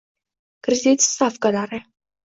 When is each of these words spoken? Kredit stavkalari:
Kredit 0.67 1.05
stavkalari: 1.09 1.83